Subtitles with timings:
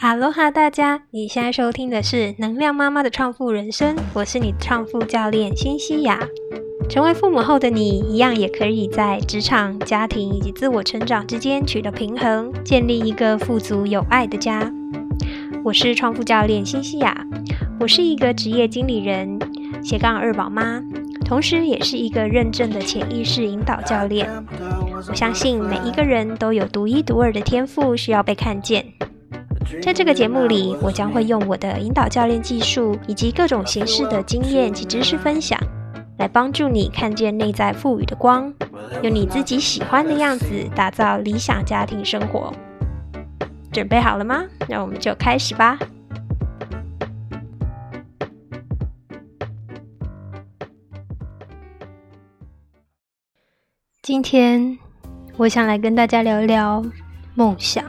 [0.00, 1.02] 哈喽哈，大家！
[1.10, 6.20] 你现在收听的是能量妈妈的创富人生，我是你的创富教练辛西亚。
[6.88, 14.72] 成为父母后的你，一样也可以在职场、家庭以及自我成长之间取得平衡，建立一个富足有爱的家。
[15.64, 17.26] 我是创富教练辛西亚，
[17.80, 19.36] 我是一个职业经理人，
[19.82, 20.80] 斜杠二宝妈，
[21.24, 24.30] 同时也是一个认证的潜意识引导教练。
[25.08, 28.86] 我相信每一个人都有独一独二的天赋，需要被看见。
[29.82, 35.58] 在这个节目里，我将会用我的引导教练技术以及各种形式的经验及知识分享，
[36.18, 38.52] 来帮助你看见内在赋予的光，
[39.02, 42.52] 用你自己喜欢的样子打造理想家庭生活。
[43.72, 44.44] 准备好了吗？
[44.68, 45.78] 那我们就开始吧。
[54.02, 54.78] 今天
[55.36, 56.82] 我想来跟大家聊一聊
[57.34, 57.84] 梦想。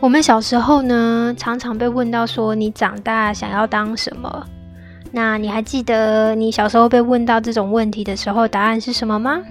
[0.00, 4.46] 我们小时候呢，常常被问到说你长大想要当什么？
[5.12, 9.42] 那你还记得你小时候被问到这种问题的时候，答案是什么吗？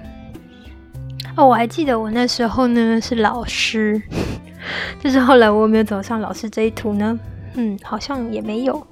[1.36, 4.02] 哦，我还记得我那时候呢是老师，
[5.00, 7.20] 就是后来我有没有走上老师这一途呢？
[7.54, 8.86] 嗯，好像也没有。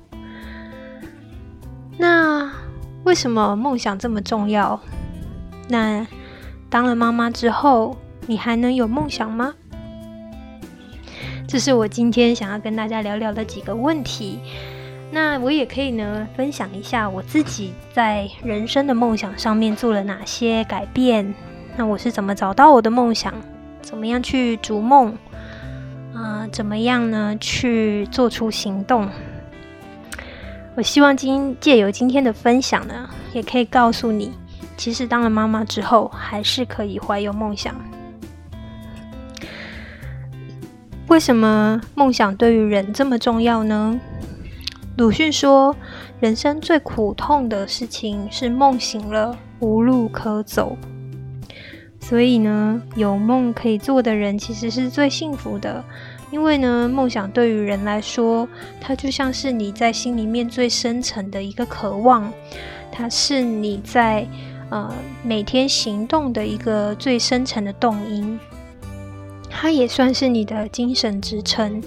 [1.97, 2.52] 那
[3.03, 4.80] 为什么梦想这么重要？
[5.67, 6.05] 那
[6.69, 9.55] 当了妈妈之后，你还能有梦想吗？
[11.48, 14.40] 这是我今天想要跟大家聊聊的几个问题。
[15.09, 21.34] 那我也可以呢分享一下我自己在人生的梦想上面做了哪些改变。
[21.78, 23.34] 那我是怎么找到我的梦想？
[23.81, 25.17] 怎么样去逐梦？
[26.14, 29.08] 啊，怎么样呢去做出行动？
[30.76, 34.34] 我希望今借由今天的分享呢，也可以告诉你，
[34.76, 37.73] 其实当了妈妈之后，还是可以怀有梦想。
[41.08, 43.97] 为什么梦想对于人这么重要呢？
[44.97, 45.73] 鲁迅说
[46.19, 50.76] ：“人生最苦痛的事情是梦醒了无路可走。”
[52.02, 55.82] 所以呢，有梦可以做的人其实是最幸福的，
[56.30, 58.45] 因为呢，梦想对于人来说，
[58.82, 62.30] 它就像是你在心里面最深层的一个渴望，
[62.92, 64.27] 它是你在
[64.70, 64.93] 呃
[65.23, 68.37] 每天行动的一个最深层的动因。
[69.60, 71.82] 它也算是你的精神支撑，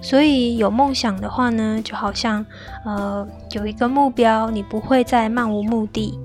[0.00, 2.44] 所以有梦想的话呢，就好像
[2.86, 6.18] 呃有一个目标，你不会再漫无目的。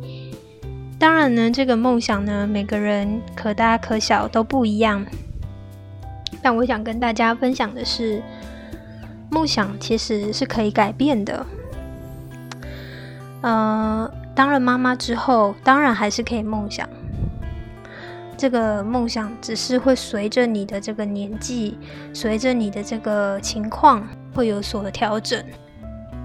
[0.98, 5.06] 当然呢，这个梦想呢，每个人可大可小都不一样。
[6.42, 8.24] 但我想跟大家分享的是，
[9.30, 11.46] 梦想其实是可以改变的。
[13.42, 16.88] 呃，当了妈妈之后，当然还是可以梦想。
[18.38, 21.78] 这个梦想只是会随着你的这个年纪，
[22.14, 25.44] 随着你的这个情况会有所调整。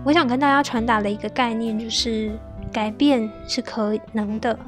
[0.05, 2.33] 我想跟大家传达的一个概念就是，
[2.71, 4.59] 改变是可能的。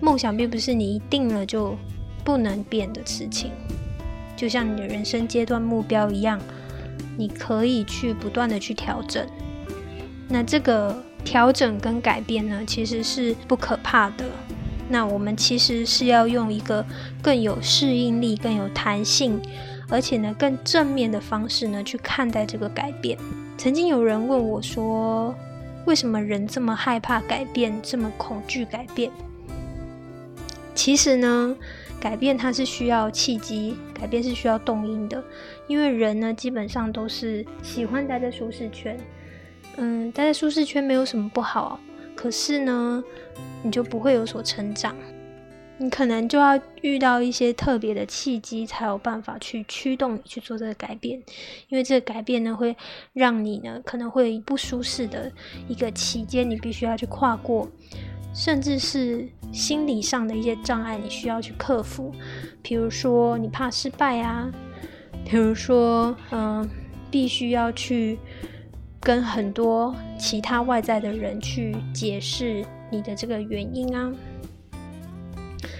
[0.00, 1.76] 梦想并不是你一定了就
[2.22, 3.50] 不能变的事情，
[4.36, 6.38] 就像你的人生阶段目标一样，
[7.16, 9.26] 你可以去不断的去调整。
[10.28, 14.24] 那这个调整跟改变呢，其实是不可怕的。
[14.88, 16.84] 那我们其实是要用一个
[17.22, 19.40] 更有适应力、更有弹性，
[19.88, 23.18] 而且呢更正面的方式呢去看待这个改变。
[23.56, 25.34] 曾经有人问我说
[25.86, 29.10] ：“为什么人这么害怕改变，这么恐惧改变？”
[30.74, 31.56] 其实呢，
[32.00, 35.22] 改变它是需要契机，改变是需要动因的。
[35.66, 38.98] 因为人呢基本上都是喜欢待在舒适圈，
[39.76, 41.80] 嗯，待在舒适圈没有什么不好。
[42.14, 43.02] 可是呢，
[43.62, 44.94] 你就不会有所成长，
[45.78, 51.20] 你可能就要遇到一些特别的契机，才有办法去驱动你去做这个改变。
[51.68, 52.74] 因为这个改变呢，会
[53.12, 55.30] 让你呢可能会不舒适的
[55.68, 57.68] 一个期间，你必须要去跨过，
[58.34, 62.12] 甚至是心理上的一些障碍，你需要去克服。
[62.62, 64.50] 比如说你怕失败啊，
[65.28, 66.66] 比如说嗯，
[67.10, 68.18] 必须要去。
[69.04, 74.10] 跟很多其他外在的人去解释你的这个原因啊，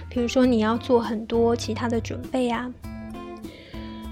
[0.09, 2.71] 比如说你要做很多其他的准备啊，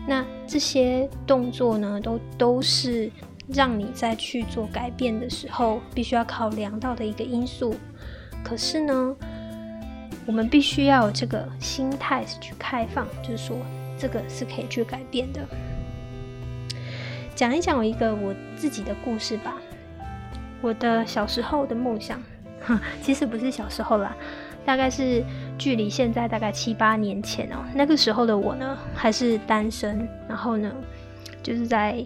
[0.08, 3.12] 那这些动作呢，都都是
[3.48, 7.76] 让你在去做改变的时候必须要考量到的一个因素。
[8.44, 9.16] 可是呢，
[10.26, 13.56] 我们必须要有这个心态去开放，就是说
[13.96, 15.40] 这个是可以去改变的。
[17.36, 19.56] 讲一讲我一个我自己的故事吧。
[20.62, 22.22] 我的小时候的梦想，
[23.02, 24.16] 其实不是小时候啦，
[24.66, 25.24] 大概是
[25.58, 30.72] 距离现在大概七八年前哦，那个时候的我呢还是单身，然后呢
[31.42, 32.06] 就是在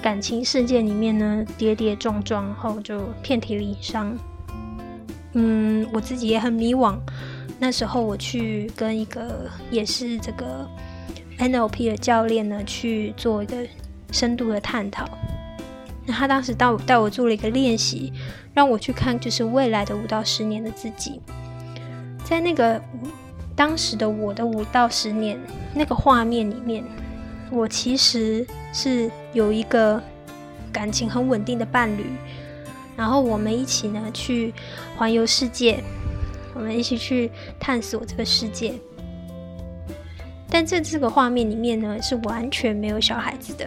[0.00, 4.16] 感情世界里面呢跌跌撞撞，然后就遍体鳞伤。
[5.34, 6.96] 嗯，我自己也很迷惘。
[7.58, 10.66] 那时候我去跟一个也是这个
[11.38, 13.56] NLP 的教练呢去做一个
[14.12, 15.08] 深度的探讨。
[16.06, 18.12] 那他当时带我带我做了一个练习，
[18.54, 21.20] 让我去看就是未来的五到十年的自己。
[22.24, 22.80] 在那个
[23.54, 25.38] 当时的我的五到十年
[25.74, 26.84] 那个画面里面，
[27.50, 30.02] 我其实是有一个
[30.72, 32.06] 感情很稳定的伴侣。
[32.96, 34.52] 然后我们一起呢去
[34.96, 35.82] 环游世界，
[36.54, 38.74] 我们一起去探索这个世界。
[40.50, 43.66] 但在这个画面里面呢，是完全没有小孩子的，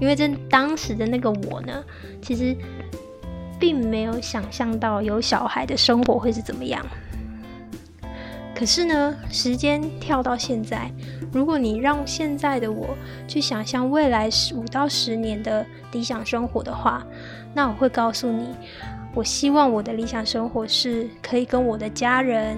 [0.00, 1.84] 因为在当时的那个我呢，
[2.20, 2.56] 其实
[3.58, 6.84] 并没有想象到有小孩的生活会是怎么样。
[8.54, 10.88] 可是呢，时间跳到现在，
[11.32, 12.96] 如果你让现在的我
[13.26, 17.04] 去想象未来十五到十年的理想生活的话，
[17.52, 18.54] 那我会告诉你，
[19.12, 22.56] 我希望我的理想生活是可以跟我的家人、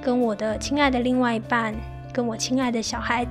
[0.00, 1.74] 跟我的亲爱的另外一半、
[2.10, 3.26] 跟我亲爱的小孩，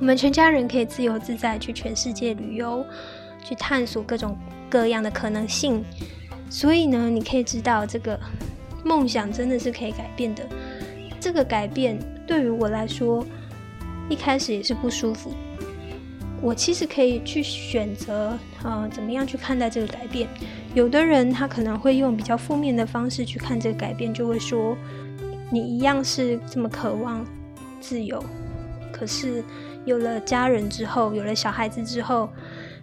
[0.00, 2.84] 我们全家人可以自由自在去全世界旅游，
[3.44, 4.36] 去探索各种
[4.68, 5.84] 各样的可能性。
[6.50, 8.18] 所以呢，你可以知道，这个
[8.84, 10.44] 梦想真的是可以改变的。
[11.20, 13.24] 这个改变对于我来说，
[14.08, 15.32] 一开始也是不舒服。
[16.40, 20.28] 我其实可以去选择，呃，怎么样去看待这个改变。
[20.74, 24.76] 有的人他可能会用比较负面的方式去看这个改变，就会说，
[25.52, 27.24] 你一样是这么渴望
[27.80, 28.22] 自由，
[28.92, 29.44] 可是
[29.84, 32.28] 有了家人之后，有了小孩子之后，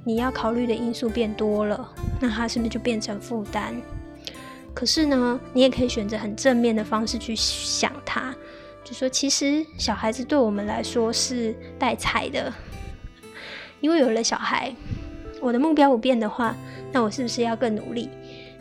[0.03, 3.73] 你要考虑的因素变多了，那他是不是就变成负担？
[4.73, 8.33] 可是呢，你也可以选择很正面的方式去想它，
[8.83, 12.53] 就说其实小孩子对我们来说是带彩的，
[13.81, 14.73] 因为有了小孩，
[15.41, 16.55] 我的目标不变的话，
[16.91, 18.09] 那我是不是要更努力？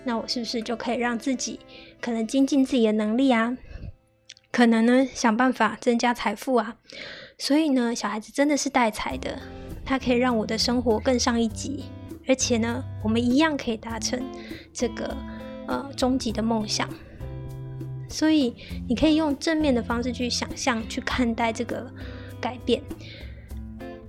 [0.04, 1.60] 那我是不是就可以让自己
[2.00, 3.56] 可能精进自己的能力啊？
[4.50, 6.76] 可能呢想办法增加财富啊？
[7.38, 9.38] 所以呢，小孩子真的是带财的，
[9.84, 11.84] 它可以让我的生活更上一级，
[12.26, 14.22] 而且呢，我们一样可以达成
[14.72, 15.16] 这个。
[15.70, 16.88] 呃，终极的梦想，
[18.08, 18.54] 所以
[18.88, 21.86] 你可以用正面的方式去想象、去看待这个
[22.40, 22.82] 改变，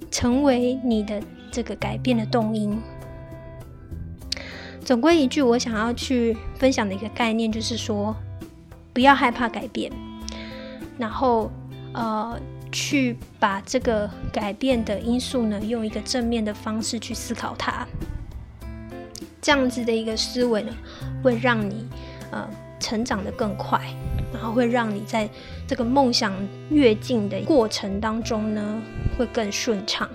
[0.09, 1.21] 成为你的
[1.51, 2.81] 这个改变的动因。
[4.85, 8.15] 总归一句，我想要去分享的一个概念就是说，
[8.93, 9.91] 不要害怕改变，
[10.97, 11.51] 然后
[11.93, 12.39] 呃，
[12.71, 17.87] 去把这个改变的因素呢，用一个正面的方式去思考它。
[19.41, 20.71] 这样子的一个思维呢，
[21.23, 21.87] 会让你
[22.31, 22.47] 呃
[22.79, 23.81] 成长的更快，
[24.33, 25.29] 然后会让你在
[25.65, 26.33] 这个梦想
[26.69, 28.81] 跃进的过程当中呢，
[29.17, 30.07] 会更顺畅。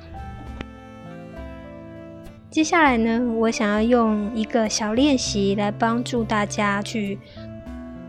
[2.51, 7.19] 接下来呢，我想要用一个小练习来帮助大家去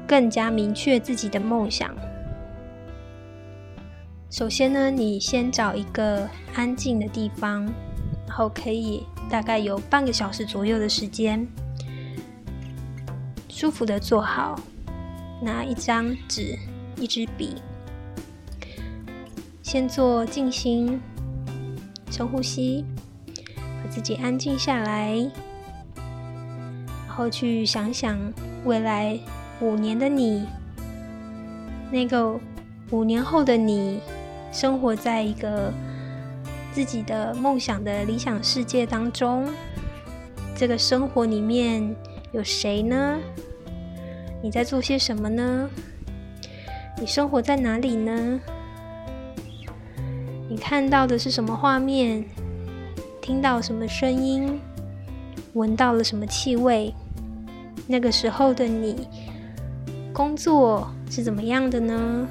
[0.06, 1.96] 更加明确自己的梦想。
[4.36, 7.64] 首先呢，你先找一个安静的地方，
[8.28, 9.08] 然后可以。
[9.30, 11.48] 大概有半个小时左右的时间，
[13.48, 14.60] 舒服的坐好，
[15.42, 16.60] 拿一张纸、
[16.98, 17.56] 一支笔，
[19.64, 21.00] 先做静心，
[22.12, 22.84] 深呼吸，
[23.56, 25.16] 把自己安静下来，
[27.08, 28.20] 然后去想想
[28.66, 29.18] 未来
[29.62, 30.46] 五年的你，
[31.90, 32.38] 那个
[32.92, 34.00] 五年后的你，
[34.56, 35.74] 生活在一个。
[36.74, 39.48] 自己的梦想的理想世界当中，
[40.58, 41.96] 这个生活里面
[42.34, 43.18] 有谁呢？
[44.44, 45.70] 你在做些什么呢？
[47.00, 48.42] 你生活在哪里呢？
[50.50, 52.26] 你看到的是什么画面？
[53.22, 54.60] 听到什么声音？
[55.54, 56.94] 闻到了什么气味？
[57.88, 59.08] 那个时候的你，
[60.12, 62.28] 工作是怎么样的呢？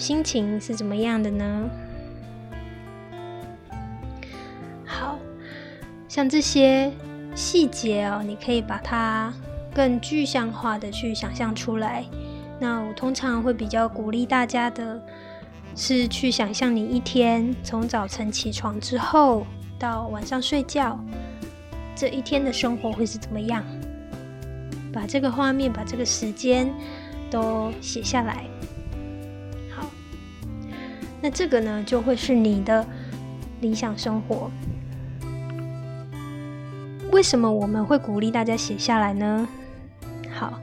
[0.00, 1.68] 心情是怎么样的呢？
[4.86, 5.18] 好
[6.08, 6.90] 像这些
[7.34, 9.30] 细节哦，你可以把它
[9.74, 12.02] 更具象化的去想象出来。
[12.58, 14.98] 那我通常会比较鼓励大家的，
[15.76, 19.46] 是去想象你一天从早晨起床之后
[19.78, 20.98] 到晚上睡觉，
[21.94, 23.62] 这一天的生活会是怎么样？
[24.94, 26.72] 把这个画面，把这个时间
[27.30, 28.46] 都写下来。
[31.20, 32.86] 那这个呢，就会是你的
[33.60, 34.50] 理想生活。
[37.12, 39.48] 为什么我们会鼓励大家写下来呢？
[40.32, 40.60] 好，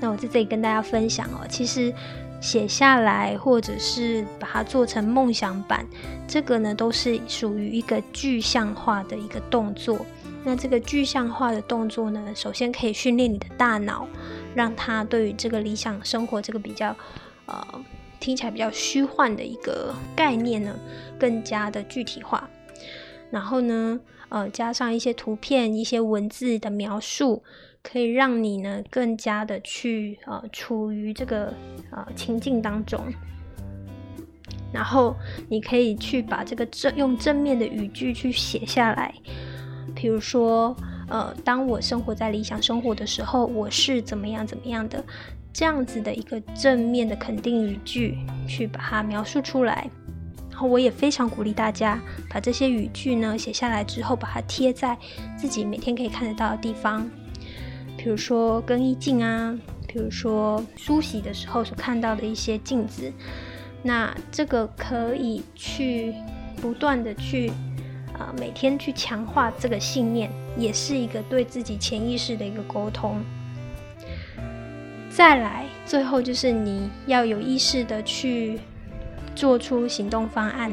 [0.00, 1.92] 那我在这里跟大家分享哦，其实
[2.40, 5.86] 写下来或者是把它做成梦想版，
[6.26, 10.04] 这个呢都是属于一个具象化的一个动作。
[10.44, 14.08] 那这个具象化的动作呢，首先可以训练你的大脑，
[14.54, 16.96] 让它对于这个理想生活这个比较
[17.46, 17.64] 呃
[18.22, 20.74] 听起来比较虚幻的一个概念呢，
[21.18, 22.48] 更加的具体化。
[23.30, 27.42] 然后呢，呃，加上一些图片、一些文字的描述。
[27.84, 31.52] 可以让你呢更加的去呃处于这个
[31.90, 33.00] 呃情境当中，
[34.72, 35.16] 然后
[35.48, 39.12] 你可以去把这个正用正面的语句去写下来，
[39.96, 40.76] 比如说
[41.08, 45.04] 呃当我生活在理想生活的时候，我是怎么样怎么样的
[45.52, 48.18] 这样子的一个正面的肯定语句
[48.48, 49.90] 去把它描述出来，
[50.50, 54.96] 然后我也非常鼓励大家把这些语句呢写下来之后，把它贴在
[55.36, 57.08] 自己每天可以看得到的地方。
[57.98, 59.56] 比如说更衣镜啊，
[59.86, 63.12] 比如说梳洗的时候所看到的一些镜子，
[63.82, 66.14] 那这个可以去
[66.60, 67.52] 不断的去
[68.18, 73.22] 啊，每天去强化这个信念，也是一个对自己潜意识的一个沟通。
[75.14, 78.58] 再来，最后就是你要有意识的去
[79.34, 80.72] 做出行动方案。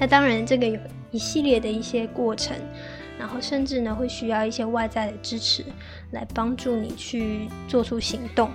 [0.00, 0.80] 那当然，这个有
[1.10, 2.56] 一系列的一些过程。
[3.16, 5.64] 然后甚至呢，会需要一些外在的支持
[6.10, 8.50] 来帮助你去做出行动。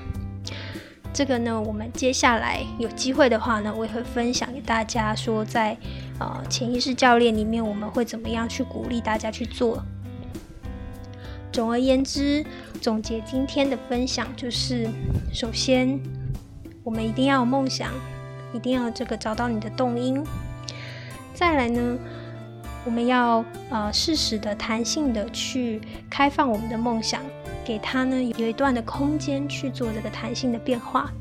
[1.14, 5.78] 这个呢，我们接下来有机会的话呢，我也会分享给大家，说在
[6.20, 9.82] 呃潜意识教练里面，我们会怎么样去鼓励大家去做。
[11.52, 12.46] 总而言之，
[12.80, 14.88] 总结今天的分享就是：
[15.34, 16.00] 首先，
[16.84, 17.92] 我们一定要有梦想，
[18.54, 20.24] 一定要这个找到你的动因。
[21.34, 21.98] 再来呢？
[22.86, 27.22] 我们要呃适时的、弹性的去开放我们的梦想，
[27.66, 31.12] 给他呢有一段的空间去做这个弹性的变化。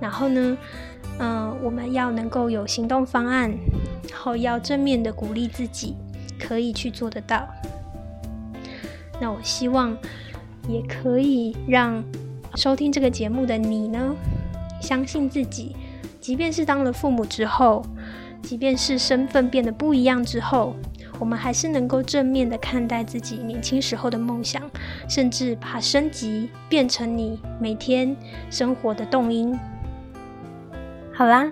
[0.00, 0.56] 然后呢，
[1.18, 3.50] 嗯，我们要能够有行动方案，
[4.08, 5.94] 然后要正面的鼓励自己，
[6.38, 7.46] 可以去做得到。
[9.20, 9.96] 那我希望
[10.68, 12.02] 也可以让
[12.54, 14.14] 收听这个节目的你呢，
[14.80, 15.74] 相信自己，
[16.20, 17.84] 即便是当了父母之后。
[18.40, 20.72] 即便是身份变得不一样之后，
[21.18, 24.62] 我们还是能够正面的看待自己年轻时候的梦想，
[25.08, 28.16] 甚至把升级变成你每天
[28.48, 29.58] 生活的动因。
[31.12, 31.50] 好啦，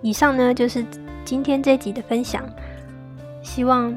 [0.00, 0.82] 以上呢就是
[1.22, 2.42] 今天这集的分享。
[3.42, 3.94] 希望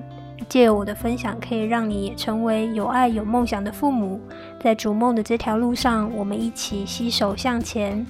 [0.48, 4.20] 借我的分享，可以让你也成为有爱有梦想的父母，
[4.60, 8.06] 在逐梦的这条路上，我们一起携手向前。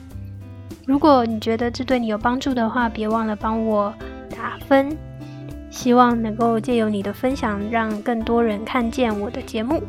[0.86, 3.94] 如果你觉得这对你有帮助的话，别忘了帮我。
[4.30, 4.96] 打分，
[5.70, 9.82] 希望能够借由你的分享，让更多人看见我的节目。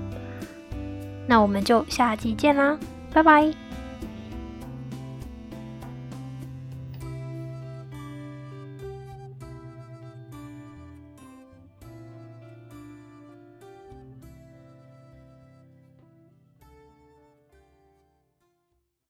[1.26, 2.78] 那我们就下集见啦，
[3.12, 3.65] 拜拜。